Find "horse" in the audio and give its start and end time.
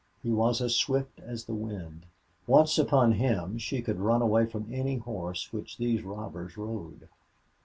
4.97-5.53